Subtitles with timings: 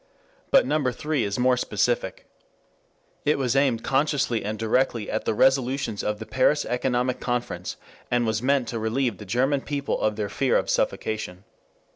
[0.49, 2.25] But number three is more specific.
[3.23, 7.77] It was aimed consciously and directly at the resolutions of the Paris Economic Conference,
[8.09, 11.43] and was meant to relieve the German people of their fear of suffocation.